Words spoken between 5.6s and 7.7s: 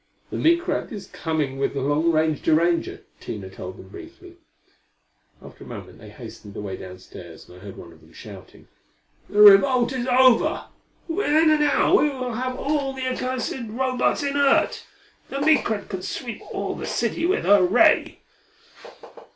a moment they hastened away upstairs and I